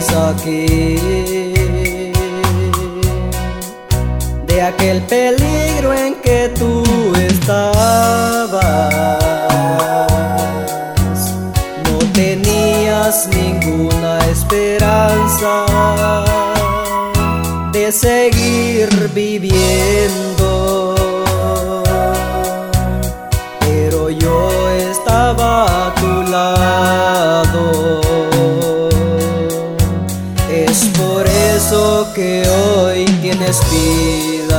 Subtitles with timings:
[0.00, 0.96] saqué
[4.46, 6.82] de aquel peligro en que tú
[7.16, 8.64] estabas.
[11.84, 15.66] No tenías ninguna esperanza
[17.72, 21.03] de seguir viviendo.
[31.66, 34.54] Eso que hoy tienes vida.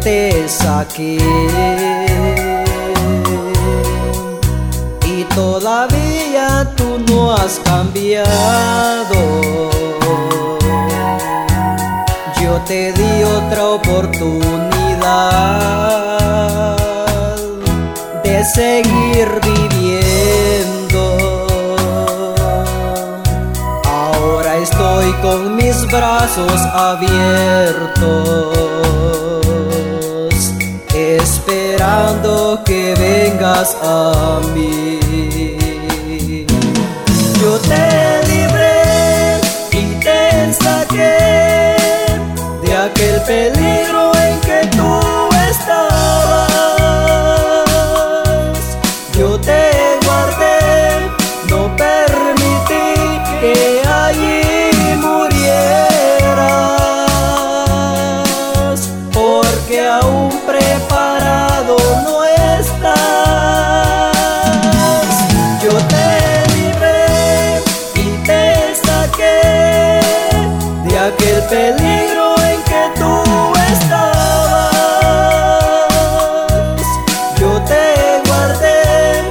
[0.00, 1.18] Te saqué
[5.06, 8.28] y todavía tú no has cambiado.
[12.40, 14.68] Yo te di otra oportunidad
[18.22, 21.02] de seguir viviendo.
[23.84, 28.08] Ahora estoy con mis brazos abiertos,
[32.64, 34.98] que vengas a mí.
[37.40, 39.40] Yo te libré
[39.72, 41.76] y te saqué
[42.62, 44.07] de aquel peligro
[71.28, 73.12] el peligro en que tú
[73.72, 74.72] estabas.
[77.38, 77.84] Yo te
[78.26, 79.22] guardé,